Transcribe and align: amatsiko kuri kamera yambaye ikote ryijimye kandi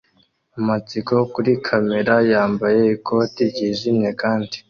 amatsiko 0.59 1.13
kuri 1.33 1.51
kamera 1.67 2.15
yambaye 2.31 2.81
ikote 2.95 3.41
ryijimye 3.51 4.09
kandi 4.21 4.55